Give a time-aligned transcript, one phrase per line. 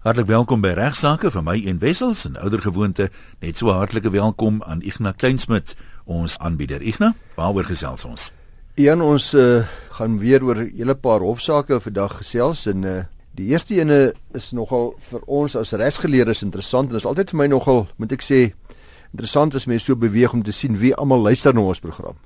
[0.00, 3.10] Hartlik welkom by Regsake van my en Wessels en ouer gewoonte.
[3.44, 5.74] Net so hartlike welkom aan Ignas Kleinsmid
[6.08, 6.80] ons aanbieder.
[6.80, 8.30] Ignas waaroor gesels ons?
[8.80, 9.66] Ian ons uh,
[9.98, 13.04] gaan weer oor 'n hele paar hofsaake vandag gesels en uh,
[13.36, 17.46] die eerste ene is nogal vir ons as regsgeleerdes interessant en is altyd vir my
[17.52, 18.54] nogal moet ek sê
[19.12, 22.16] interessant as mense so beweeg om te sien wie almal luister na ons program.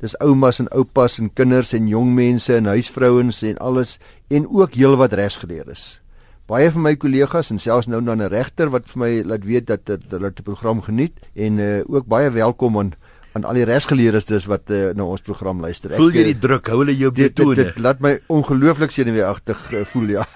[0.00, 4.74] Dis oumas en oupas en kinders en jong mense en huisvrouens en alles en ook
[4.74, 6.01] heelwat regsgeleerdes
[6.50, 9.66] baie van my kollegas en selfs nou dan 'n regter wat vir my laat weet
[9.66, 12.94] dat hulle die program geniet en uh, ook baie welkom aan
[13.32, 15.92] aan al die regsgeleerdes wat uh, na ons program luister.
[15.92, 17.56] Ek voel jy die druk, hou hulle jou op die tone.
[17.56, 20.26] Dit laat my ongelooflik senuweeagtig uh, voel ja.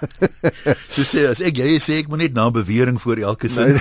[0.95, 3.77] so sê as ek jy sê ek moet net na bewering voor elke sin.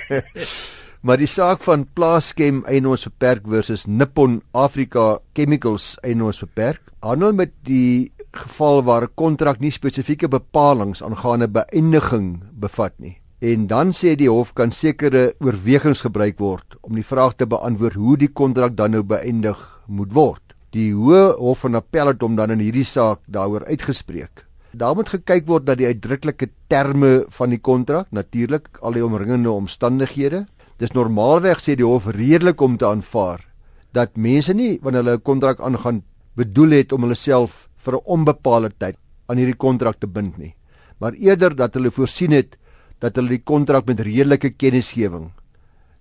[1.06, 7.56] maar die saak van Plaaskem Eienaars Beperk versus Nippon Africa Chemicals Eienaars Beperk handel met
[7.66, 13.20] die geval waar 'n kontrak nie spesifieke bepalinge aangaande beëindiging bevat nie.
[13.40, 17.94] En dan sê die hof kan sekere oorwegings gebruik word om die vraag te beantwoord
[17.94, 20.42] hoe die kontrak dan nou beëindig moet word.
[20.70, 24.46] Die Hoë Hof van Appel het hom dan in hierdie saak daaroor uitgespreek.
[24.72, 29.50] Daar moet gekyk word na die uitdruklike terme van die kontrak, natuurlik al die omringende
[29.50, 30.46] omstandighede.
[30.78, 33.52] Dis normaalweg sê die hof redelik om te aanvaar
[33.92, 36.02] dat mense nie wanneer hulle 'n kontrak aangaan
[36.36, 38.96] bedoel het om hulle self vir 'n onbepaalde tyd
[39.28, 40.54] aan hierdie kontrak te bind nie,
[41.00, 42.56] maar eerder dat hulle voorsien het
[43.00, 45.32] dat hulle die kontrak met redelike kennisgewing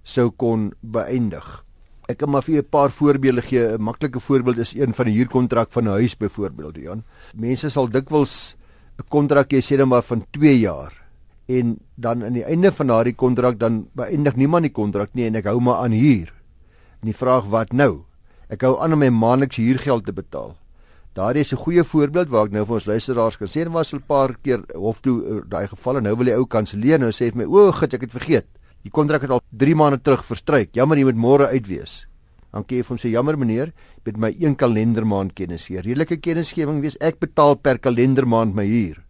[0.04, 1.64] sou kon beëindig.
[2.10, 3.78] Ek kan maar vir 'n paar voorbeelde gee.
[3.78, 7.04] 'n Maklike voorbeeld is een van die huurkontrak van 'n huis byvoorbeeld, Jan.
[7.36, 8.56] Mense sal dikwels
[9.00, 10.94] 'n kontrak hê sê dan maar van 2 jaar
[11.48, 15.36] en dan aan die einde van daardie kontrak dan beëindig niemand die kontrak nie en
[15.36, 16.34] ek hou maar aan huur.
[17.02, 18.06] En die vraag wat nou?
[18.50, 20.56] Ek hou aan om my maandelikse huurgeld te betaal.
[21.14, 24.04] Daar is 'n goeie voorbeeld waar ek nou vir ons luisteraars kan sê, was 'n
[24.08, 27.32] paar keer hof toe eh, daai geval en nou wil die ou kanselleer nou sê
[27.32, 28.46] vir my, "O, gits, ek het vergeet.
[28.84, 30.70] Die kontrak het al 3 maande terug verstryk.
[30.74, 32.08] Jammer, jy moet môre uitwees."
[32.54, 33.74] Dan kyk hom sê, "Jammer meneer,
[34.06, 35.82] het my een kalendermaand kennis hier.
[35.82, 39.04] Redelike kennisgewing wees ek betaal per kalendermaand my huur."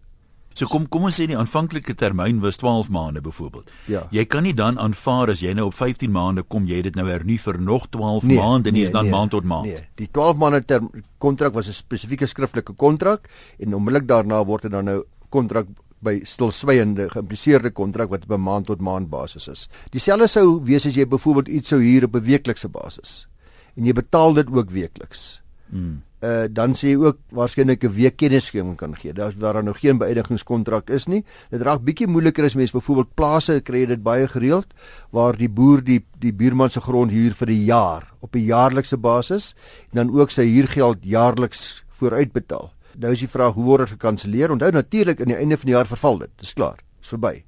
[0.54, 3.70] So kom kom ons sê die aanvanklike termyn was 12 maande byvoorbeeld.
[3.92, 4.04] Ja.
[4.12, 7.08] Jy kan nie dan aanvaar as jy nou op 15 maande kom, jy dit nou
[7.08, 9.70] hernu vir nog 12 nee, maande en nee, dis dan nee, maand tot maand.
[9.72, 10.92] Nee, die 12 maande term
[11.24, 13.30] kontrak was 'n spesifieke skriftelike kontrak
[13.60, 15.68] en onmiddellik daarna word dit dan nou kontrak
[16.02, 19.70] by stilswygende geïmpliseerde kontrak wat op 'n maand tot maand basis is.
[19.92, 23.28] Dieselfde sou wees as jy byvoorbeeld iets sou huur op 'n weeklikse basis
[23.76, 25.42] en jy betaal dit ook weekliks.
[25.70, 29.14] Mm uh, dan sê jy ook waarskynlik 'n week kennisgewing kan gee.
[29.14, 31.24] Daar's waar daar nog geen beëindigingskontrak is nie.
[31.50, 34.68] Dit raak bietjie moeiliker as mense byvoorbeeld plase kry dit baie gereeld
[35.12, 38.98] waar die boer die die buurman se grond huur vir 'n jaar op 'n jaarlikse
[38.98, 39.56] basis
[39.92, 42.72] en dan ook sy huurgeld jaarliks vooruitbetaal.
[42.98, 44.52] Nou is die vraag hoe word dit gekanselleer?
[44.52, 46.30] Onthou natuurlik aan die einde van die jaar verval dit.
[46.38, 46.80] Dis klaar.
[47.00, 47.44] Dis verby.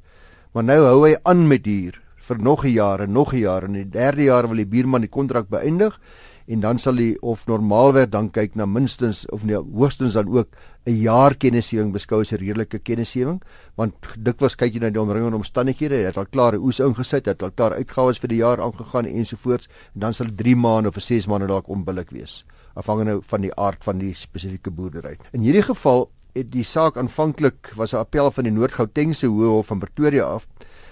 [0.54, 3.64] Maar nou hou hy aan met huur vir nog 'n jaar en nog 'n jaar
[3.64, 6.00] en in die derde jaar wil die buurman die kontrak beëindig
[6.48, 10.50] en dan sal hy of normaalweg dan kyk na minstens of nee hoogstens dan ook
[10.86, 13.42] 'n jaar kennisgewing beskou as 'n redelike kennisgewing
[13.76, 17.26] want dikwels kyk jy na die omringende omstandighede jy het al klaar 'n oes ingesit
[17.26, 21.02] het al klaar uitgawes vir die jaar aangegaan ensovoorts en dan sal 3 maande of
[21.02, 25.64] 6 maande dalk onbillik wees afhangende van die aard van die spesifieke boerdery in hierdie
[25.64, 30.24] geval het die saak aanvanklik was 'n appel van die Noord-Gautengse Hoë Hof van Pretoria
[30.24, 30.48] af.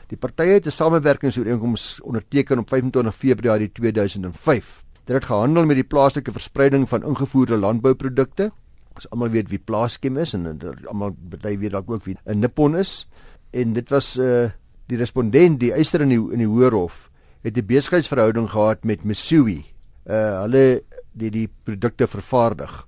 [0.08, 5.88] Die partye het 'n samewerkingsooreenkoms onderteken op 25 Februarie 2005 Dit het gehandel met die
[5.88, 8.52] plaaslike verspreiding van ingevoerde landbouprodukte.
[8.94, 10.46] Ons almal weet wie Plaaskem is en
[10.86, 13.08] almal baie weet dalk ook wie 'n Nippon is.
[13.52, 14.50] En dit was uh
[14.88, 17.10] die respondent, die eiser in die in die Hoërhof,
[17.42, 19.66] het 'n besigheidsverhouding gehad met Mitsui.
[20.06, 22.88] Uh hulle die die produkte vervaardig.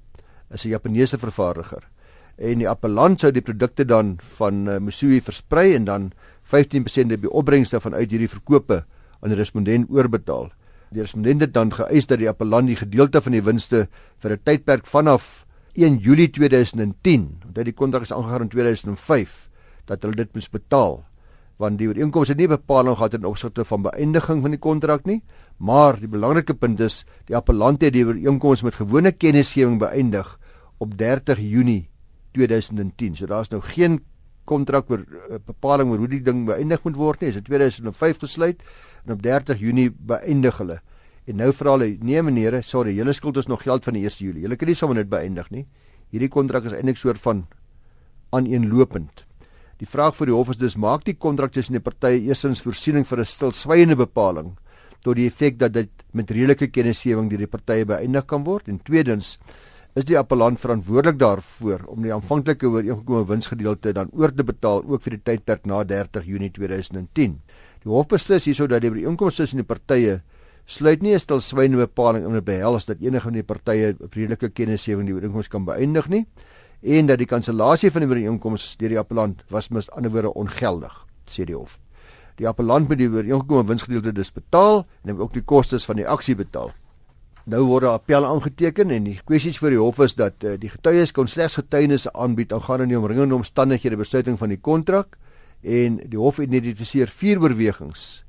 [0.52, 1.90] Is 'n Japaneese vervaardiger.
[2.38, 6.12] En die appellant sou die produkte dan van uh, Mitsui versprei en dan
[6.44, 8.86] 15% op die opbrengste van uit hierdie verkope
[9.22, 10.52] aan die respondent oorbetaal
[10.94, 13.88] die respondent het dan geëis dat die appellant die gedeelte van die winste
[14.22, 15.46] vir 'n tydperk vanaf
[15.76, 19.50] 1 Julie 2010, omdat die kontrak is aangegaan in 2005,
[19.86, 21.04] dat hulle dit moes betaal
[21.62, 25.22] want die ooreenkoms het nie bepaling gehad in opsigte van beëindiging van die kontrak nie,
[25.58, 30.38] maar die belangrike punt is die appellant het die ooreenkoms met gewone kennisgewing beëindig
[30.84, 31.90] op 30 Junie
[32.34, 33.16] 2010.
[33.16, 34.02] So daar's nou geen
[34.46, 37.30] kontrak oor uh, bepaling oor hoe die ding beëindig moet word nie.
[37.30, 38.64] Is in 2005 gesluit
[39.06, 40.80] en op 30 Junie beëindig hulle.
[41.26, 44.18] En nou vra hulle: "Nee meneere, sorry, julle skuld ons nog geld van die 1
[44.20, 44.42] Julie.
[44.42, 45.68] Julle kan nie sommer net beëindig nie.
[46.12, 47.46] Hierdie kontrak is eintlik soort van
[48.32, 49.26] aaneenlopend."
[49.80, 53.06] Die vraag vir die hof is dus: maak die kontrak tussen die partye eersins voorsiening
[53.06, 54.58] vir 'n stilswygende bepaling
[55.04, 58.80] tot die effek dat dit met redelike kennisgewing deur die partye beëindig kan word en
[58.80, 59.38] tweedens
[59.94, 65.04] is die appellant verantwoordelik daarvoor om die aanvanklike ooreengekomme winsgedeelte dan oor te betaal ook
[65.06, 67.36] vir die tydperk na 30 Junie 2010.
[67.84, 70.22] Die hof beslis hierso dat die ooreenkomste tussen die partye
[70.66, 75.14] sluit nie 'n stilswyne bepaling in behels dat enige van die partye redelike kennisgewing die
[75.14, 76.26] ooreenkoms kan beëindig nie
[76.82, 81.06] en dat die kansellasie van die ooreenkoms deur die appellant was mis ander woorde ongeldig,
[81.28, 81.80] sê die hof.
[82.38, 86.36] Die appellant moet die ooreengekomme winsgedeelte dus betaal en ook die kostes van die aksie
[86.36, 86.74] betaal.
[87.44, 90.70] Nou word 'n appel aangeteken en die kwessies vir die hof is dat uh, die
[90.70, 95.18] getuies kon slegs getuienisse aanbied aangaande die omringende omstandighede besluiting van die kontrak
[95.62, 98.24] en die hof identifiseer vier oorwegings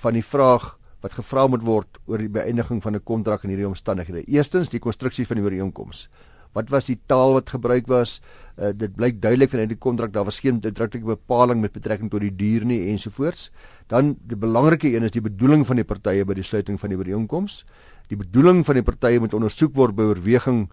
[0.00, 3.68] van die vraag wat gevra moet word oor die beëindiging van 'n kontrak in hierdie
[3.68, 4.24] omstandighede.
[4.24, 6.08] Eerstens die konstruksie van die ooreenkoms.
[6.54, 8.20] Wat was die taal wat gebruik was?
[8.56, 12.20] Uh, dit blyk duidelik vanuit die kontrak daar was geen uitdruklike bepaling met betrekking tot
[12.20, 13.50] die duur nie ensovoorts.
[13.86, 16.98] Dan die belangrike een is die bedoeling van die partye by die sluiting van die
[16.98, 17.64] ooreenkoms.
[18.08, 20.66] Die bedoeling van die partye moet ondersoek word by oorweging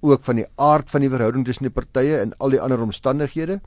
[0.00, 3.60] ook van die aard van die verhouding tussen die partye en al die ander omstandighede.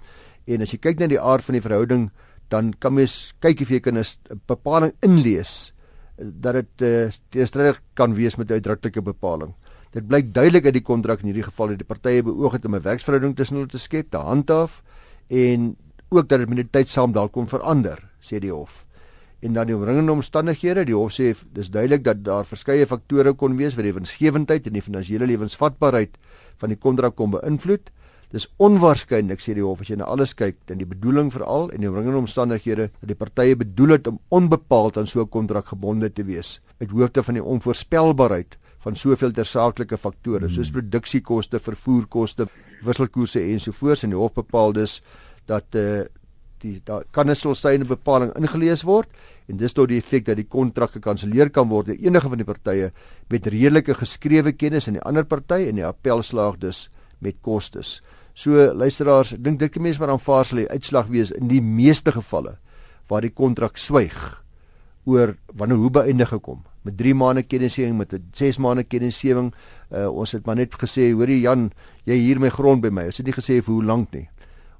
[0.48, 2.10] En as jy kyk na die aard van die verhouding,
[2.50, 4.06] dan kan mens kyk of jy kan 'n
[4.48, 5.74] bepaling inlees
[6.18, 9.54] dat dit uh, teenstrydig kan wees met 'n uitdruklike bepaling.
[9.92, 12.76] Dit blyk duidelik uit die kontrak in hierdie geval dat die partye beoog het om
[12.76, 14.84] 'n werksverhouding tussen hulle te skep, te handhaaf
[15.28, 15.76] en
[16.10, 18.86] ook dat dit met die tyd saam dalk kon verander, sê die hof.
[19.42, 23.58] En dan die omringende omstandighede, die hof sê dis duidelik dat daar verskeie faktore kon
[23.58, 26.20] wees wat die winsgewendheid en die finansiële lewensvatbaarheid
[26.62, 27.90] van die kontrak kon beïnvloed.
[28.32, 31.82] Dis onwaarskynlik sê die hof as jy na alles kyk, dan die bedoeling veral en
[31.82, 36.14] die omringende omstandighede dat die partye bedoel het om onbepaald aan so 'n kontrak gebonde
[36.14, 40.54] te wees uit hoofde van die onvoorspelbaarheid van soveel tersaaklike faktore hmm.
[40.54, 42.48] soos produksiekoste, vervoerkoste,
[42.82, 45.02] wisselkoerse ensovoorts en die hof bepaal dus
[45.46, 46.06] dat eh uh,
[46.62, 49.10] die daar kan 'n solsyne bepaling ingelees word
[49.48, 52.48] en dis tot die effek dat die kontrak gekanselleer kan word deur enige van die
[52.48, 52.92] partye
[53.30, 56.90] met redelike geskrewe kennis in die ander party en die appel slaag dus
[57.20, 58.02] met kostes.
[58.34, 62.12] So luisteraars, dink dit kan mense maar aanvaar sal die uitslag wees in die meeste
[62.16, 62.58] gevalle
[63.12, 64.44] waar die kontrak swyg
[65.06, 69.54] oor wanneer hoe beëindig gekom met 3 maande kennisgewing met 'n 6 maande kennisgewing.
[69.92, 71.72] Uh, ons het maar net gesê, hoorie Jan,
[72.06, 73.06] jy hier my grond by my.
[73.06, 74.30] Ons het nie gesê vir hoe lank nie.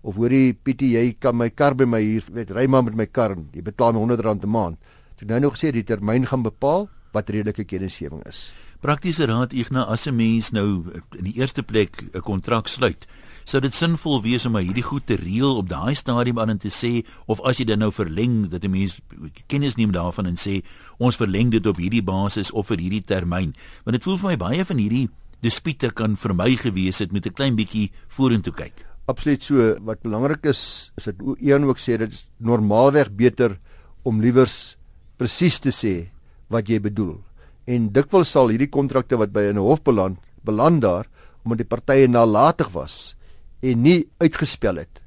[0.02, 3.06] Of hoorie Pietie, jy kan my kar by my hier, weet ry maar met my
[3.06, 3.36] kar.
[3.54, 4.78] Jy betaal my 100 rand 'n maand.
[5.20, 8.52] Het nou nog gesê die termyn gaan bepaal wat redelike kennisgewing is.
[8.82, 10.84] Praktiese raad Ignas as 'n mens nou
[11.18, 13.06] in die eerste plek 'n kontrak sluit
[13.46, 17.06] sou dit sinvol wees om hierdie goed te reël op daai stadium aan te sê
[17.26, 19.00] of as jy dan nou verleng dat 'n mens
[19.48, 20.64] kennis neem daarvan en sê
[21.00, 24.38] ons verleng dit op hierdie basis of vir hierdie termyn want dit voel vir my
[24.38, 25.10] baie van hierdie
[25.42, 30.02] dispute kan vir my gewees het met 'n klein bietjie vorentoe kyk absoluut so wat
[30.02, 33.58] belangrik is is dit een ook sê dit is normaalweg beter
[34.04, 34.78] om liewers
[35.18, 36.10] presies te sê
[36.50, 37.18] wat jy bedoel
[37.66, 41.06] en dikwels sal hierdie kontrakte wat by 'n hof beland beland daar
[41.44, 43.16] omdat die partye nalatig was
[43.62, 45.02] en nie uitgespel het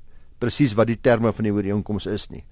[0.45, 2.45] presies wat die terme van die ooreenkoms is nie.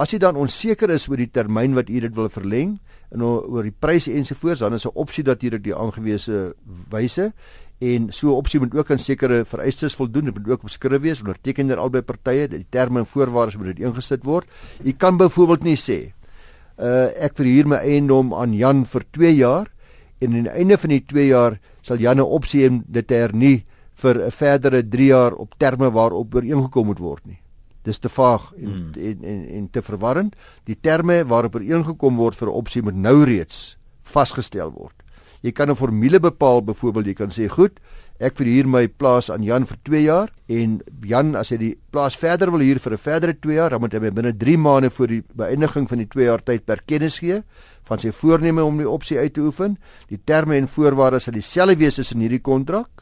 [0.00, 2.78] As jy dan onseker is oor die termyn wat jy dit wil verleng
[3.12, 6.54] en oor die pryse ensovoorts, dan is 'n opsie dat jy dit die aangewese
[6.90, 7.32] wyse
[7.80, 10.24] en so 'n opsie moet ook aan sekere vereistes voldoen.
[10.24, 14.24] Dit moet ook beskryf wees onderteken deur albei partye die terme en voorwaardes moet ingesit
[14.24, 14.46] word.
[14.82, 16.12] Jy kan byvoorbeeld nie sê
[16.78, 19.66] uh ek verhuur my eiendom aan Jan vir 2 jaar
[20.20, 23.14] en aan die einde van die 2 jaar sal Jan 'n opsie hê dit te
[23.14, 27.40] hernie vir 'n verdere 3 jaar op terme waarop ooreengekom moet word nie.
[27.82, 28.92] Dis te vaag en, hmm.
[28.94, 30.36] en en en te verwarrend.
[30.64, 34.94] Die terme waarop ooreengekom word vir 'n opsie moet nou reeds vasgestel word.
[35.42, 37.80] Jy kan 'n formule bepaal, byvoorbeeld jy kan sê, "Goed,
[38.20, 42.16] ek verhuur my plaas aan Jan vir 2 jaar en Jan as hy die plaas
[42.16, 45.06] verder wil huur vir 'n verdere 2 jaar, dan moet hy binne 3 maande voor
[45.06, 47.42] die beëindiging van die 2 jaar tyd per kennis gee
[47.84, 49.78] van sy voorneme om die opsie uit te oefen.
[50.08, 53.00] Die terme en voorwaardes sal dieselfde wees as in hierdie kontrak."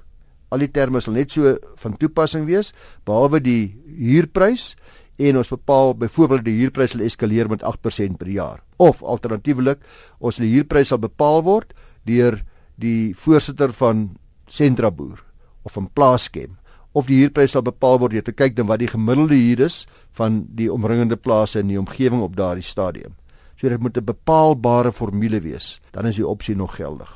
[0.49, 2.73] al die terme sal net so van toepassing wees
[3.09, 3.63] behalwe die
[3.99, 4.73] huurprys
[5.19, 9.83] en ons bepaal byvoorbeeld die huurprys sal eskaleer met 8% per jaar of alternatiefelik
[10.21, 11.75] ons die huurprys sal bepaal word
[12.09, 12.41] deur
[12.81, 14.09] die voorsitter van
[14.49, 15.21] Sentraboer
[15.63, 16.57] of van Plaaskem
[16.97, 19.83] of die huurprys sal bepaal word deur te kyk dan wat die gemiddelde huur is
[20.19, 23.15] van die omringende plase in die omgewing op daardie stadium.
[23.59, 27.11] So dit moet 'n bepaalbare formule wees, dan is die opsie nog geldig.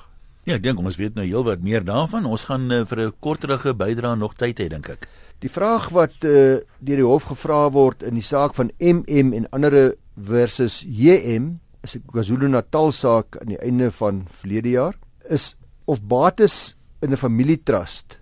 [0.45, 2.27] Ja, ek dink ons weet nou heelwat meer daarvan.
[2.27, 5.09] Ons gaan uh, vir 'n korterige bydrae nog tyd hê dink ek.
[5.39, 9.47] Die vraag wat uh, deur die hof gevra word in die saak van MM en
[9.51, 14.99] ander versus JM is 'n KwaZulu-Natal saak aan die einde van verlede jaar
[15.29, 18.19] is of bates in 'n familietrust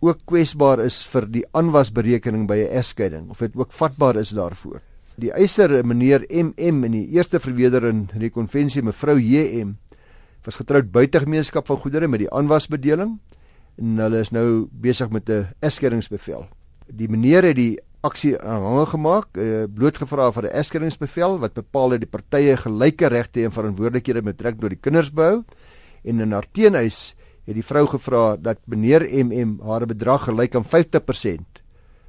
[0.00, 4.80] ook kwesbaar is vir die aanwasberekening by 'n egskeiding of dit ook vatbaar is daarvoor.
[5.16, 9.76] Die eiser meneer MM in die eerste verweder in die konvensie mevrou JM
[10.44, 13.18] was getroud buite gemeenskap van goedere met die aanwasbedeling.
[13.80, 16.46] en hulle is nou besig met 'n eskeringsbevel.
[16.86, 22.00] Die meneer het die aksie aanhangig gemaak, uh, blootgevra vir 'n eskeringsbevel wat bepaal dat
[22.00, 25.44] die partye gelyke regte en verantwoordelikhede met trek tot die kinders behou
[26.04, 27.14] en in haar teenhuis
[27.46, 31.62] het die vrou gevra dat meneer MM haar bedrag gelyk aan 50%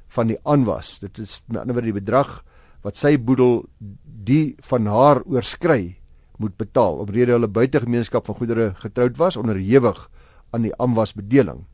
[0.08, 0.98] van die aanwas.
[1.00, 2.44] Dit is met ander woorde die bedrag
[2.82, 3.64] wat sy boedel
[4.04, 5.96] die van haar oorskry
[6.38, 10.08] moet betaal omrede hulle buitegemeenskap van goedere getroud was onderhewig
[10.52, 11.64] aan die aanwasbedeling.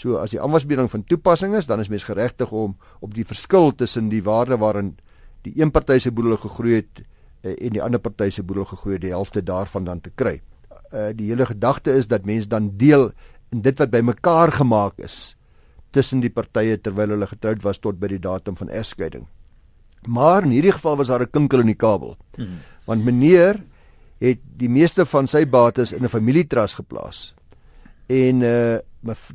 [0.00, 3.74] So as die aanwasbedeling van toepassing is, dan is mens geregtig om op die verskil
[3.74, 4.94] tussen die waarde waarin
[5.44, 7.02] die een party se boedel gegroei het
[7.42, 10.40] eh, en die ander party se boedel gegroei het, die helfte daarvan dan te kry
[10.94, 13.10] uh, die hele gedagte is dat mense dan deel
[13.54, 15.36] in dit wat bymekaar gemaak is
[15.94, 19.26] tussen die partye terwyl hulle getroud was tot by die datum van egskeiding.
[20.06, 22.16] Maar in hierdie geval was daar 'n kinkel in die kabel.
[22.36, 22.62] Hmm.
[22.86, 23.60] Want meneer
[24.18, 27.34] het die meeste van sy bates in 'n familietrust geplaas.
[28.10, 28.78] En uh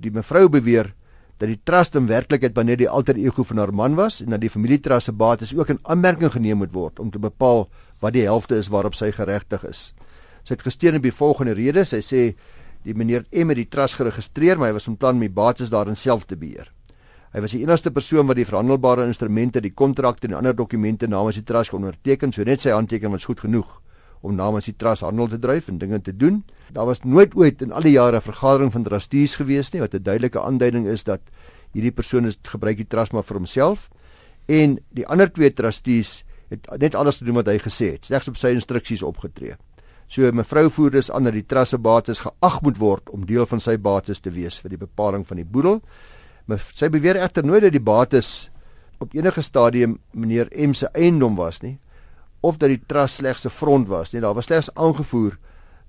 [0.04, 0.92] die mevrou beweer
[1.40, 4.44] dat die trust in werklikheid wanneer die alter ego van haar man was en dat
[4.44, 7.66] die familietrust se bates ook in aanmerking geneem moet word om te bepaal
[8.04, 9.94] wat die helfte is waarop sy geregtig is.
[10.44, 11.86] Sy het gesteun op die volgende rede.
[11.86, 12.22] Sy sê
[12.86, 15.74] die meneer M het die trust geregistreer, maar hy was van plan om die bates
[15.74, 16.70] daarin self te beheer.
[17.34, 21.42] Hy was die enigste persoon wat die verhandelbare instrumente, die kontrakte en ander dokumente namens
[21.42, 23.82] die trust onderteken, so net sy handtekening was goed genoeg
[24.26, 26.42] om namens die trust handel te dryf en dinge te doen.
[26.74, 29.94] Daar was nooit ooit in al die jare 'n vergadering van trustees gewees nie wat
[29.94, 31.22] 'n duidelike aanduiding is dat
[31.74, 33.90] hierdie persoon is gebruik die trust maar vir homself
[34.46, 38.28] en die ander twee trustees het net alles te doen wat hy gesê het, slegs
[38.28, 39.56] op sy instruksies opgetree.
[40.08, 43.60] So mevrou voer dus aan dat die trasse bates geag moet word om deel van
[43.60, 45.82] sy bates te wees vir die bepaling van die boedel.
[46.46, 48.52] Maar sy beweer egter nooit dat die bates
[49.00, 51.80] op enige stadium meneer M se eiendom was nie
[52.46, 54.22] of dat die tras slegs 'n front was nie.
[54.22, 55.38] Daar was slegs aangevoer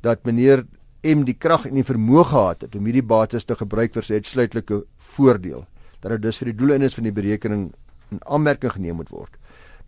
[0.02, 0.66] dat meneer
[1.02, 4.14] M die krag en die vermoë gehad het om hierdie bates te gebruik vir sy
[4.14, 5.66] uitsluitlike voordeel.
[6.00, 7.72] Dat dit dus vir die doeleindes van die berekening
[8.10, 9.36] in aanmerking geneem moet word.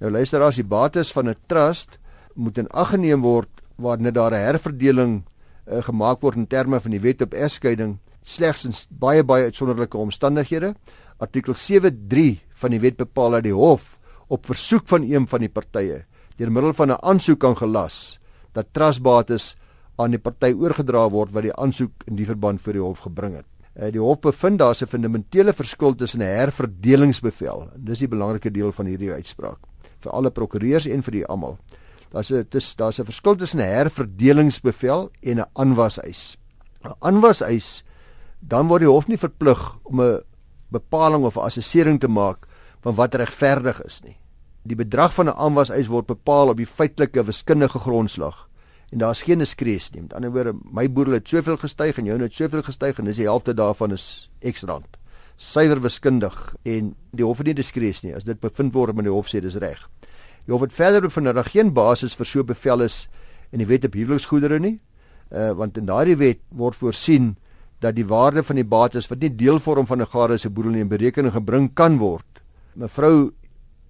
[0.01, 1.99] Nou luister as die bates van 'n trust
[2.35, 5.23] moet in ag geneem word waarin daar 'n herverdeling
[5.67, 9.97] uh, gemaak word in terme van die wet op egskeiding slegs in baie baie uitsonderlike
[9.97, 10.75] omstandighede.
[11.19, 13.99] Artikel 7.3 van die wet bepaal dat die hof
[14.29, 16.05] op versoek van een van die partye
[16.39, 18.19] deur middel van 'n aansoek kan gelas
[18.53, 19.57] dat trustbates
[19.97, 23.35] aan die party oorgedra word wat die aansoek in die verband voor die hof gebring
[23.37, 23.47] het.
[23.75, 28.73] Uh, die hof bevind daar 'n fundamentele verskil tussen 'n herverdelingsbevel dis die belangrike deel
[28.73, 29.59] van hierdie uitspraak
[30.01, 31.59] vir alle prokureurs en vir die almal
[32.11, 36.39] daar's 'n daar's 'n verskil tussen 'n herverdelingsbevel en 'n aanwaseis.
[36.85, 37.85] 'n Aanwaseis
[38.41, 40.23] dan word die hof nie verplig om 'n
[40.71, 42.47] bepaling of 'n assessering te maak
[42.81, 44.17] van wat regverdig is nie.
[44.69, 48.49] Die bedrag van 'n aanwaseis word bepaal op die feitelike wiskundige grondslag
[48.91, 50.03] en daar's geen diskresie nie.
[50.03, 53.17] Met ander woorde, my boedel het soveel gestyg en jou het soveel gestyg en dis
[53.17, 54.97] die helfte daarvan is X rand.
[55.37, 58.17] Suiwer wiskundig en die hof het nie diskresie nie.
[58.17, 59.89] As dit bevind word, moet die hof sê dis reg.
[60.47, 63.09] Jy hoef dit verder ook van dat daar geen basis vir so bevel is
[63.53, 64.79] in die wet op huweliksgoedere nie.
[65.31, 67.37] Uh want in daardie wet word voorsien
[67.81, 70.73] dat die waarde van die bates wat nie deel vorm van 'n gade se boedel
[70.73, 72.25] nie in berekening gebring kan word.
[72.75, 73.33] Mevrou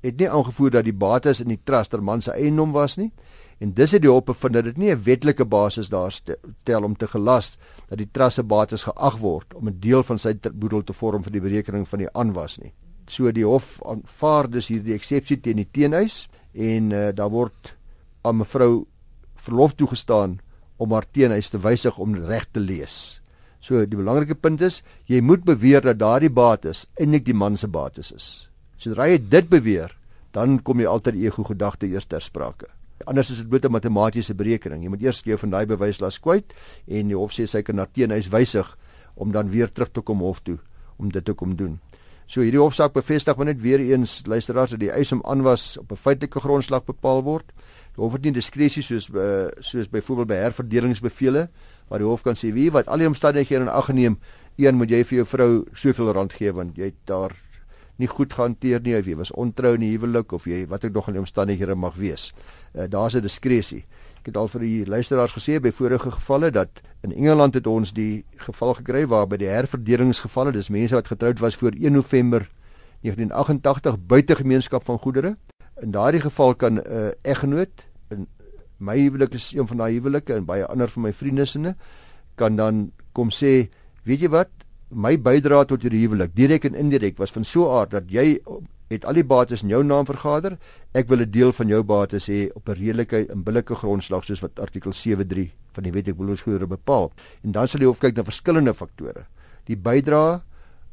[0.03, 3.11] het nie aangevoer dat die bates in die trust ter man se eiendom was nie
[3.59, 6.97] en dis het die hof bevind dat dit nie 'n wetlike basis daar stel om
[6.97, 10.83] te gelas dat die trust se bates geag word om 'n deel van sy boedel
[10.83, 12.73] te vorm vir die berekening van die aanwas nie.
[13.07, 17.77] So die hof aanvaar dus hierdie eksepsie teen die teenhuis en uh, daar word
[18.23, 18.87] aan mevrou
[19.35, 20.39] verlof toegestaan
[20.77, 23.21] om haar teenhuis te wysig om reg te lees.
[23.61, 27.69] So die belangrike punt is jy moet beweer dat daardie bates eintlik die man se
[27.69, 28.49] bates is.
[28.79, 29.91] Sodra jy dit beweer,
[30.33, 32.69] dan kom jy altyd ego gedagte eers ter sprake.
[33.07, 34.83] Anders is dit bloot 'n matematiese berekening.
[34.83, 36.53] Jy moet eers jou van daai bewys laat kwyt
[36.87, 38.77] en die hof sê sy kan haar teenhuis wysig
[39.17, 40.59] om dan weer terug te kom hof toe
[40.99, 41.81] om dit te kom doen.
[42.27, 45.93] So hierdie hofsaak bevestig maar net weer eens luisteraars dat die eis om aanwas op
[45.93, 47.47] 'n feitelike grondslag bepaal word.
[47.97, 51.49] Die hof het nie diskresie soos uh, soos byvoorbeeld by herverdelingsbevele
[51.89, 54.19] waar die hof kan sê wie wat al die omstandighede in ag geneem,
[54.57, 57.33] een moet jy vir jou vrou soveel rand gee want jy het daar
[57.99, 60.95] nie goed gehanteer nie of jy was ontrou in die huwelik of jy wat ek
[60.95, 62.33] nog in die omstandighede mag wees.
[62.75, 63.85] Uh, Daar's 'n diskresie.
[64.21, 67.93] Ek het al vir die luisteraars gesê by vorige gevalle dat in Engeland het ons
[67.93, 72.49] die geval gekry waar by die herverdelingsgevalle, dis mense wat getroud was voor 1 November
[73.03, 75.37] 1988 buite gemeenskap van goedere.
[75.81, 78.27] In daardie geval kan 'n uh, eggenoot in
[78.79, 81.77] my huwelik is een van daai huwelike en baie ander van my vriendinne
[82.35, 83.69] kan dan kom sê,
[84.07, 84.51] weet jy wat,
[84.91, 88.41] my bydrae tot hierdie huwelik, direk en indirek was van so 'n aard dat jy
[88.89, 90.59] het al die bates in jou naam vergader.
[90.95, 94.41] Ek wil 'n deel van jou bates hê op 'n redelike en billike grondslag soos
[94.41, 97.13] wat artikel 73 van die Wet ek beloofsgoedere bepaal.
[97.45, 99.27] En dan sal die hof kyk na verskillende faktore.
[99.69, 100.41] die bydrae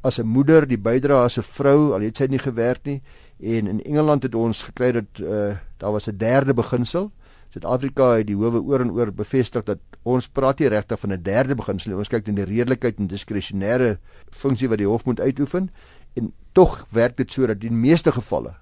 [0.04, 3.02] as 'n moeder, die bydrae as 'n vrou, al het sy nie gewerk nie.
[3.40, 7.12] En in Engeland het ons gekry dat uh daar was 'n derde beginsel.
[7.56, 11.24] Suid-Afrika het die howe oor en oor bevestig dat ons praat nie regtig van 'n
[11.24, 11.98] derde beginsel nie.
[11.98, 13.98] Ons kyk na die redelikheid en diskresionêre
[14.30, 15.70] funksie wat die hof moet uitoefen
[16.16, 18.56] en tog werk dit so dat in meeste gevalle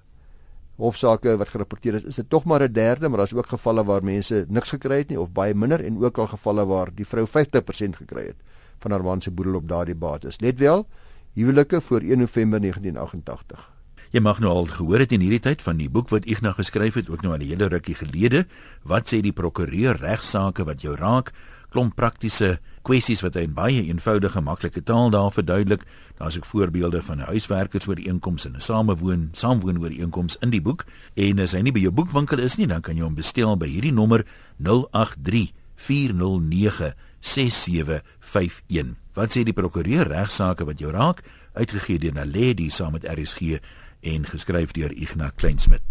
[0.76, 4.04] hofsaake wat gerapporteer is, is dit tog maar 'n derde, maar daar's ook gevalle waar
[4.04, 7.26] mense niks gekry het nie of baie minder en ook al gevalle waar die vrou
[7.26, 8.36] 50% gekry het
[8.78, 10.40] van haar man se boedel op daardie bates.
[10.40, 10.86] Let wel,
[11.32, 13.73] huwelike voor 1 November 1988.
[14.14, 16.94] Jy mag nou al gehoor het in hierdie tyd van die boek wat Ignas geskryf
[16.94, 18.46] het, ook nou al 'n hele rukkie gelede.
[18.84, 21.32] Wat sê die prokureur regsaake wat jou raak?
[21.70, 25.82] Klomp praktiese kwessies wat hy in baie eenvoudige, maklike taal daar verduidelik.
[26.18, 30.84] Daar's ook voorbeelde van 'n huiswerkersooreenkoms en 'n samewoon, saamwoonooreenkoms in die boek.
[31.14, 33.66] En as hy nie by jou boekwinkel is nie, dan kan jy hom bestel by
[33.66, 34.24] hierdie nommer
[34.58, 38.96] 083 409 6751.
[39.14, 41.22] Wat sê die prokureur regsaake wat jou raak?
[41.52, 43.60] Uitgegee deur Naledi saam met RSG
[44.04, 45.82] en geskryf deur Ignas Kleinsmid.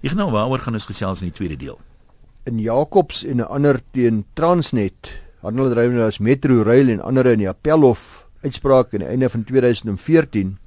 [0.00, 1.78] Ignas, waaroor gaan ons gesels in die tweede deel?
[2.48, 7.48] In Jacobs en 'n ander teen Transnet handeldrywer as Metro Rail en ander in die
[7.48, 10.58] Appelhof uitspraak aan die einde van 2014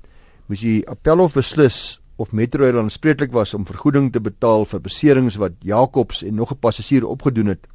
[0.48, 5.38] moes die Appelhof beslis of Metro Rail aanspreeklik was om vergoeding te betaal vir beserings
[5.42, 7.68] wat Jacobs en nog 'n passasier opgedoen het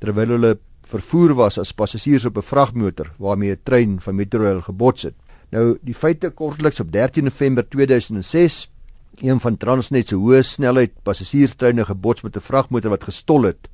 [0.00, 4.60] terwyl hulle vervoer was as passasiers op 'n vragmotor waarmee 'n trein van Metro Rail
[4.60, 5.14] gebots het.
[5.52, 8.70] Nou die feite kortliks op 13 November 2006
[9.20, 13.68] een van Transnet se hoë snelheid passasierstreine gebots met 'n vragmotor wat gestol het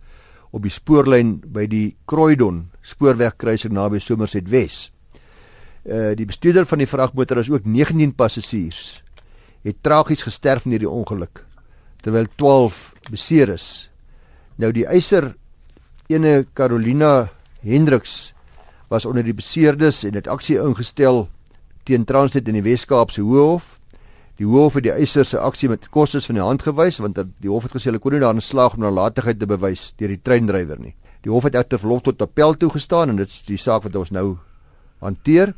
[0.50, 4.90] op die spoorlyn by die Croydon spoorwegkruising naby Somerset Wes.
[5.84, 9.02] Uh die bestuurder van die vragmotor is ook 19 passasiers
[9.62, 11.44] het tragies gesterf in hierdie ongeluk
[12.02, 13.90] terwyl 12 beseer is.
[14.56, 15.36] Nou die eiser
[16.08, 17.30] ene Carolina
[17.60, 18.34] Hendriks
[18.88, 21.28] was onder die beseerdes en het aksie ingestel
[21.88, 23.78] teen Transnet in die Wes-Kaapse Hoofhof
[24.38, 27.50] Die hoof het die eiser se aksie met kostes van die hand gewys want die
[27.50, 30.78] hof het gesê hulle kon nie daarin slaag om nalatigheid te bewys deur die treindrywer
[30.78, 30.94] nie.
[31.26, 34.12] Die hof het egter verlof tot appel toegestaan en dit is die saak wat ons
[34.14, 34.36] nou
[35.02, 35.56] hanteer.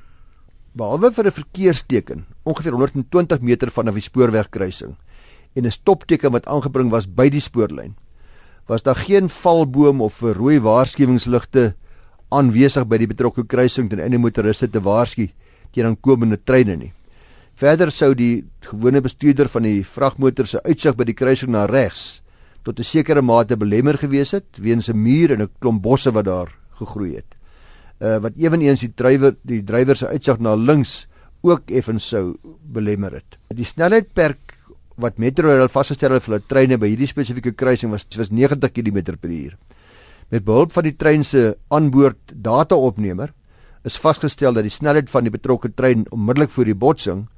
[0.72, 4.96] Behalwe vir 'n verkeersteken ongeveer 120 meter vanaf die spoorwegkruising
[5.54, 7.96] en 'n stopteken wat aangebring was by die spoorlyn,
[8.66, 11.74] was daar geen valboom of rooi waarskuwingsligte
[12.30, 15.28] aanwesig by die betrokke kruising ten einde motoriste te waarsku
[15.72, 16.92] teen aankomende treine nie.
[17.54, 22.22] Verder sou die gewone bestuurder van die vragmotor se uitsig by die kruising na regs
[22.64, 26.24] tot 'n sekere mate belemmer gewees het weens 'n muur en 'n klomp bosse wat
[26.24, 27.36] daar gegroei het.
[28.00, 31.06] Uh wat ewenigs die drywer die drywer se uitsig na links
[31.42, 32.36] ook effens sou
[32.72, 33.38] belemmer het.
[33.48, 34.56] Die snelheidperk
[34.96, 39.56] wat Metrorail vasgestel het vir hulle treine by hierdie spesifieke kruising was was 90 km/h.
[40.30, 43.32] Met behulp van die trein se aanboord dataopnemer
[43.84, 47.28] is vasgestel dat die snelheid van die betrokke trein onmiddellik voor die botsing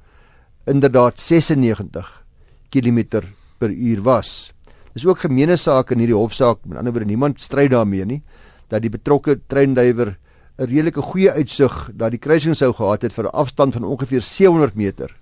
[0.65, 2.23] inderdaad 96
[2.69, 3.23] km
[3.59, 4.51] per uur was.
[4.93, 8.21] Dis ook gemeene saak in hierdie hofsaak, met ander woorde niemand stry daarmee nie,
[8.69, 10.17] dat die betrokke treinduiwer
[10.57, 14.21] 'n redelike goeie uitsig dat die kruising sou gehad het vir 'n afstand van ongeveer
[14.21, 15.15] 700 meter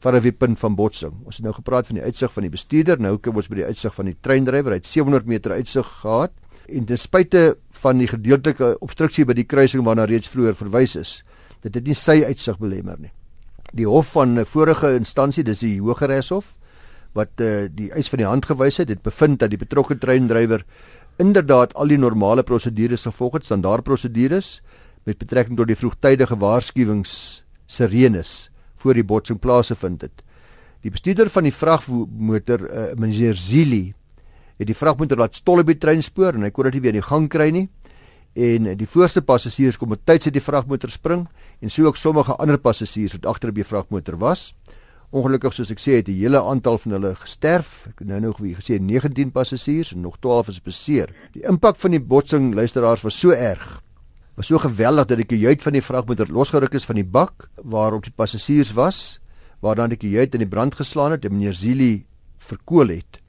[0.00, 1.12] van 'n punt van botsing.
[1.24, 3.64] Ons het nou gepraat van die uitsig van die bestuurder, nou kom ons by die
[3.64, 4.70] uitsig van die treindrywer.
[4.70, 6.32] Hy het 700 meter uitsig gehad
[6.68, 11.18] en ten spyte van die gedeeltelike obstruksie by die kruising waarna reeds vroeër verwys is,
[11.62, 13.12] dit het nie sy uitsig belemmer nie
[13.74, 16.54] die hof van vorige instansie, dis die Hooggeregshof
[17.14, 20.64] wat uh, die eis van die hand gewys het, het bevind dat die betrokke treindrywer
[21.22, 24.56] inderdaad al die normale prosedures gevolg het, standaardprosedures
[25.06, 28.50] met betrekking tot die vroegtydige waarskuwings sirenes
[28.82, 30.24] voor die botsing plaasgevind het.
[30.82, 33.94] Die bestuurder van die vragmotor, uh, meneer Zili,
[34.58, 37.00] het die vragmotor laat stol op die treinspoor en hy kon dit nie weer in
[37.02, 37.68] die gang kry nie
[38.34, 41.26] en die voorste passasiers kom met tyd uit die vragmotor spring
[41.62, 44.52] en so ook sommige ander passasiers wat agter op die vragmotor was.
[45.14, 47.84] Ongelukkig soos ek sê het die hele aantal van hulle gesterf.
[47.92, 51.12] Ek nou nog wie gesê 19 passasiers en nog 12 is beseer.
[51.36, 53.78] Die impak van die botsing luisteraars was so erg.
[54.34, 58.02] Was so geweldig dat die kajuit van die vragmotor losgeruk is van die bak waarop
[58.02, 59.20] die passasiers was,
[59.62, 62.02] waar dan die kajuit in die brand geslaan het en meneer Zili
[62.42, 63.23] verkoel het.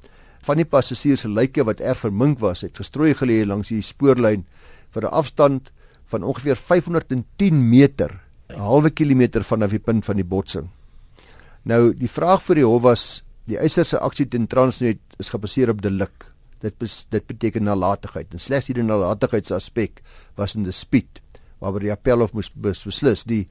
[0.46, 4.46] Van die passasiers se lyke wat erg vermink was, het gestrooi gelê langs die spoorlyn
[4.94, 5.72] vir 'n afstand
[6.06, 10.70] van ongeveer 510 meter, 'n halwe kilometer vanaf die punt van die botsing.
[11.64, 15.70] Nou die vraag vir die hof was die eiser se aksie teen Transnet is gebaseer
[15.70, 16.32] op delik.
[16.62, 20.02] Dit bes, dit beteken nalatigheid en slegs hierdie nalatigheidsaspek
[20.38, 21.22] was in die speed
[21.60, 23.24] waaroor die appelhof moes bes, beslis.
[23.24, 23.48] Die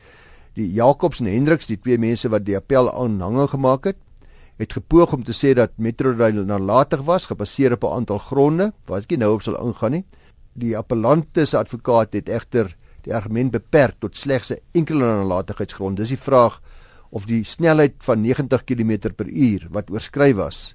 [0.54, 3.96] die Jacobs en Hendriks, die twee mense wat die appel aanhangig gemaak het,
[4.57, 9.03] het gepoog om te sê dat Metrorail nalatig was gebaseer op 'n aantal gronde wat
[9.03, 10.05] ek nie nou op sal ingaan nie
[10.55, 12.71] die appellante se advokaat het egter
[13.05, 15.97] die argument beperk tot slegs 'n enkele nalatigheidsgrond.
[15.97, 16.61] Dis die vraag
[17.11, 20.75] of die snelheid van 90 km/h wat oorskry was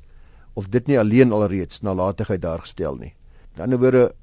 [0.54, 3.13] of dit nie alleen alreeds nalatigheid daargestel nie.
[3.56, 4.13] In ander woorde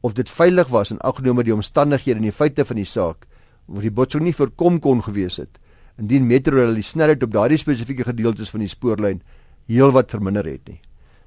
[0.00, 3.26] of dit veilig was en aggenome die omstandighede en die feite van die saak
[3.66, 5.58] of die botsing nie voorkom kon gewees het
[6.00, 9.22] indien Metrorail die snelheid op daardie spesifieke gedeeltes van die spoorlyn
[9.70, 10.80] heelwat verminder het nie.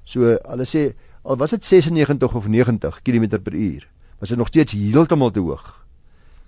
[0.04, 0.92] So hulle sê
[1.24, 3.86] al was dit 96 of 90 km/h,
[4.18, 5.66] was dit nog steeds heeltemal te hoog.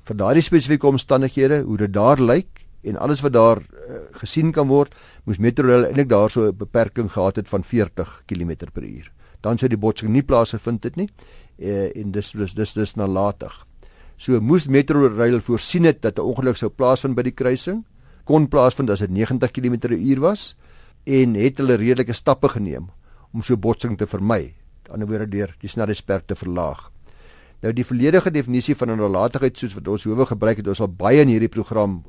[0.08, 4.68] Vir daardie spesifieke omstandighede, hoe dit daar lyk en alles wat daar uh, gesien kan
[4.68, 9.10] word, moes Metrorail eintlik daarso 'n beperking gehad het van 40 km/h.
[9.40, 11.08] Dan sou die botsing nie plaasgevind het nie
[11.58, 13.66] uh, en dis dis dis, dis nalatig.
[14.16, 17.84] So moes Metrorail voorsien het dat 'n ongeluk sou plaasvind by die kruising,
[18.30, 20.54] kon plaasvind as dit 90 km/h was
[21.04, 22.90] en het hulle redelike stappe geneem
[23.34, 24.54] om so botsing te vermy
[24.90, 26.88] ander woorde deur die snelheidsperk te verlaag.
[27.60, 30.88] Nou die volledige definisie van 'n nalatigheid soos wat ons hoewe gebruik het, ons al
[30.88, 32.02] baie in hierdie program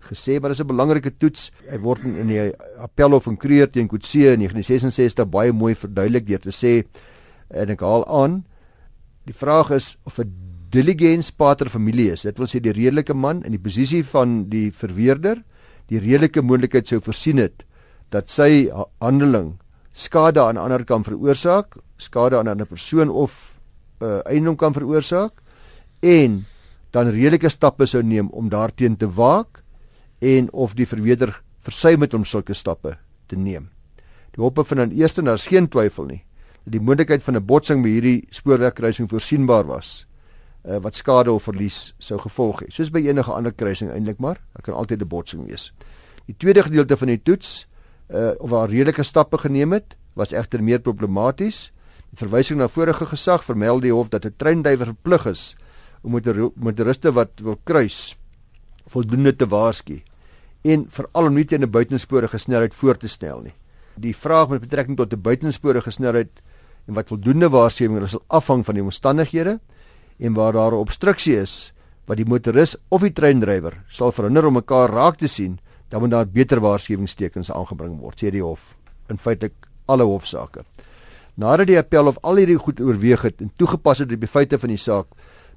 [0.00, 1.50] gesê, maar dis 'n belangrike toets.
[1.70, 6.40] Hy word in die Appelhof in Kreer teen Kutse in 1966 baie mooi verduidelik deur
[6.40, 6.84] te sê
[7.50, 8.44] en ek haal aan
[9.24, 10.32] die vraag is of 'n
[10.70, 12.22] diligence pater familie is.
[12.22, 15.42] Dit wil sê die redelike man in die posisie van die verweerder
[15.88, 17.64] die redelike moontlikheid sou voorsien het
[18.10, 18.68] dat sy
[19.00, 19.56] handeling
[19.92, 23.58] skade aan ander kan veroorsaak skade aan 'n ander persoon of
[24.00, 25.32] 'n uh, eiendom kan veroorsaak
[26.02, 26.44] en
[26.90, 29.62] dan redelike stappe sou neem om daarteen te waak
[30.18, 32.96] en of die verweerder versuim het om sulke stappe
[33.26, 33.68] te neem.
[34.36, 36.22] Die hoppe van aan eerste daar's geen twyfel nie
[36.64, 40.06] dat die moontlikheid van 'n botsing by hierdie spoorwegkruising voorsienbaar was
[40.66, 42.72] uh, wat skade of verlies sou gevolg het.
[42.72, 45.72] Soos by enige ander kruising eintlik maar, daar kan altyd 'n botsing wees.
[46.26, 47.66] Die tweede gedeelte van die toets
[48.08, 51.72] uh, of waar redelike stappe geneem het, was egter meer problematies
[52.16, 55.56] verwysing na vorige gesag vermeld die hof dat 'n treindywer verplig is
[56.02, 58.16] om met motoriste wat wil kruis
[58.86, 60.02] voldoende te waarsku
[60.62, 63.54] en veral om nie teen 'n buitensporige snelheid voor te stel nie.
[63.96, 66.30] Die vraag met betrekking tot 'n buitensporige snelheid
[66.86, 69.60] en wat voldoende waarskuwing sal afhang van die omstandighede
[70.18, 71.72] en waar daar 'n obstruksie is
[72.06, 76.10] wat die motoris of die treindrywer sal verhinder om mekaar raak te sien, dan moet
[76.10, 78.76] daar beter waarskuwingstekens aangebring word, sê die hof
[79.10, 79.50] in feite
[79.86, 80.64] alle hofsaake.
[81.34, 84.58] Nadat die appel of al hierdie goed oorweeg het en toegepas het op die feite
[84.58, 85.06] van die saak,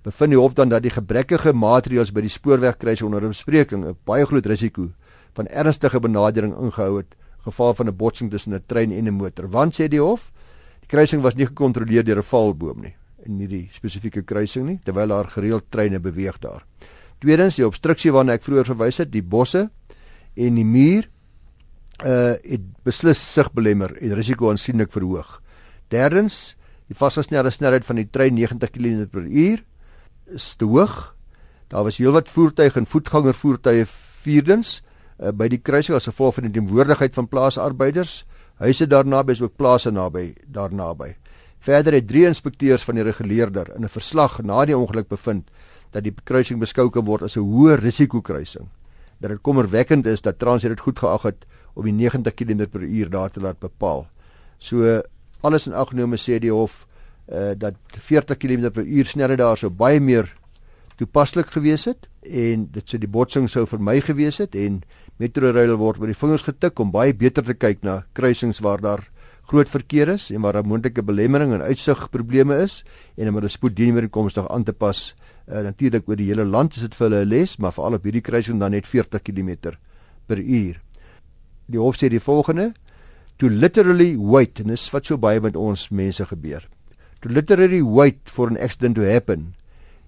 [0.04, 4.26] bevind die hof dan dat die gebrekkige maatreëls by die spoorwegkruising onder bespreking 'n baie
[4.26, 4.92] groot risiko
[5.34, 9.48] van ernstige benadering ingehou het geval van 'n botsing tussen 'n trein en 'n motor.
[9.48, 10.32] Want sê die hof,
[10.80, 12.96] die kruising was nie gekontroleer deur 'n valboom nie
[13.28, 16.66] in hierdie spesifieke kruising nie, terwyl daar gereeld treine beweeg daar.
[17.20, 19.68] Tweedens, die obstruksie waarna ek vroeër verwys het, die bosse
[20.40, 21.10] en die muur
[22.00, 25.42] uh het beslis sig belemmer en risiko aansienlik verhoog.
[25.92, 26.56] Derdens,
[26.88, 29.60] die vasgesnelde snelheid van die trein 90 km/h
[30.34, 31.16] is te hoog.
[31.68, 33.86] Daar was heelwat voertuie en voetgangervoertuie
[34.24, 34.80] vierdens
[35.20, 38.24] uh, by die kruising as gevolg van die teenwoordigheid van plaasarbeiders.
[38.60, 41.14] Huise daarna by is ook plase naby daarnaby.
[41.60, 45.50] Verder het drie inspekteurs van die reguleerder in 'n verslag na die ongeluk bevind
[45.92, 48.68] dat die kruising beskou kan word as 'n hoë risiko kruising.
[49.20, 53.32] Dat dit kommerwekkend is dat Transnet dit goed geag het om die 90 km/h daar
[53.32, 54.08] te laat bepaal.
[54.58, 55.02] So
[55.42, 56.88] alles in ag genome sê die hof
[57.32, 60.36] uh, dat 40 km/h snelheid daar sou baie meer
[60.96, 64.82] toepaslik gewees het en dit sou die botsing sou vermy gewees het en
[65.20, 69.08] Metrorail word met die vingers getik om baie beter te kyk na kruisings waar daar
[69.50, 72.84] groot verkeer is en waar daar moontlike belemmering en uitsigprobleme is
[73.18, 75.00] en om hulle spoeddienmerkomstig aan te pas
[75.50, 78.04] uh, natuurlik oor die hele land is dit vir hulle 'n les maar veral op
[78.06, 79.78] hierdie kruising dan net 40 km/h.
[81.70, 82.74] Die hof sê die volgende
[83.38, 86.68] to literally wait en dis wat so baie met ons mense gebeur.
[87.22, 89.56] To literally wait for an accident to happen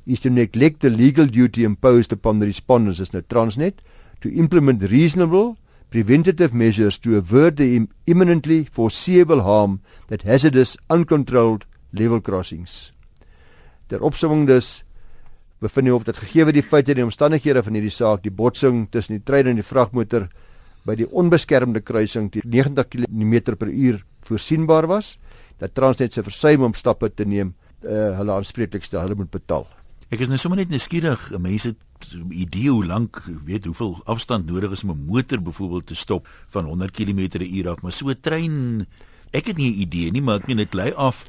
[0.06, 3.82] is to neglect the legal duty imposed upon the respondents as no transnet
[4.22, 5.58] to implement reasonable
[5.92, 12.92] preventative measures to avert the imminently foreseeable harm that hazardous uncontrolled level crossings.
[13.92, 14.84] Ter opsomming dus
[15.62, 18.88] bevind die hof dat gegee die feite en die omstandighede van hierdie saak die botsing
[18.90, 20.30] tussen die trein en die vragmotor
[20.88, 25.18] by die onbeskermde kruising die 90 km/h voorsienbaar was
[25.60, 29.68] dat Transnet se versuim om stappe te neem uh, hulle aanspreeklik stel hulle moet betaal.
[30.10, 31.76] Ek is nou sommer net nuuskierig, mense
[32.30, 36.66] idee hoe lank, weet hoeveel afstand nodig is om 'n motor byvoorbeeld te stop van
[36.66, 38.88] 100 km/h af, maar so 'n trein,
[39.32, 41.26] ek het nie 'n idee nie, maar ek net dit lei af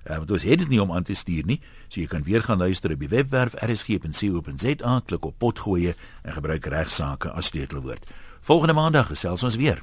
[0.02, 1.60] Uh, want ons het dit nie om aan te stuur nie.
[1.88, 6.66] So jy kan weer gaan luister op die webwerf rsg.co.za, klik op potgooi en gebruik
[6.66, 8.10] regsaake as sleutelwoord.
[8.40, 9.82] Volgende maandag gesels ons weer.